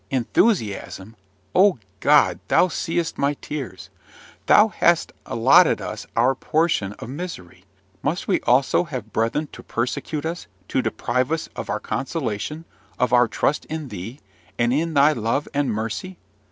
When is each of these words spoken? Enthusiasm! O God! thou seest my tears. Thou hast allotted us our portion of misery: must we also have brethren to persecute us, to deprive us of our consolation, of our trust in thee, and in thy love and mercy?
Enthusiasm! 0.09 1.15
O 1.53 1.77
God! 1.99 2.39
thou 2.47 2.67
seest 2.67 3.19
my 3.19 3.35
tears. 3.35 3.91
Thou 4.47 4.69
hast 4.69 5.11
allotted 5.27 5.79
us 5.79 6.07
our 6.15 6.33
portion 6.33 6.93
of 6.93 7.07
misery: 7.07 7.65
must 8.01 8.27
we 8.27 8.39
also 8.41 8.85
have 8.85 9.13
brethren 9.13 9.47
to 9.51 9.61
persecute 9.61 10.25
us, 10.25 10.47
to 10.69 10.81
deprive 10.81 11.31
us 11.31 11.49
of 11.55 11.69
our 11.69 11.79
consolation, 11.79 12.65
of 12.97 13.13
our 13.13 13.27
trust 13.27 13.65
in 13.65 13.89
thee, 13.89 14.19
and 14.57 14.73
in 14.73 14.95
thy 14.95 15.11
love 15.13 15.47
and 15.53 15.69
mercy? 15.71 16.17